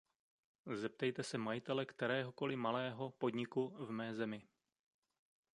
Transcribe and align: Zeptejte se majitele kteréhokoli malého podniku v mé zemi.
Zeptejte 0.75 1.23
se 1.23 1.37
majitele 1.37 1.85
kteréhokoli 1.85 2.55
malého 2.55 3.09
podniku 3.11 3.85
v 3.85 3.91
mé 3.91 4.13
zemi. 4.13 4.47